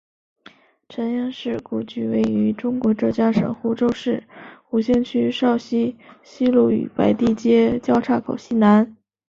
[0.89, 4.23] 陈英士故居位于中国浙江省湖州市
[4.71, 8.97] 吴兴区苕溪西路与白地街交叉口西南。